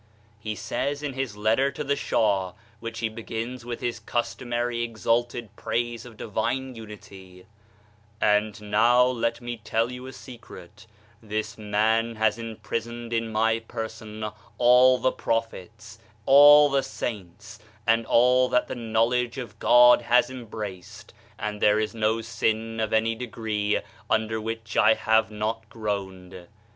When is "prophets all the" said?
15.11-16.81